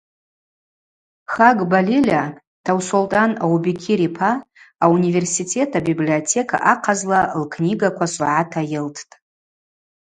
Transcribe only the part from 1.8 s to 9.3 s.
Лиля Таусолтӏан Аубекир йпа ауниверситет абиблиотека ахъазла лкнигаква согӏата йылттӏ.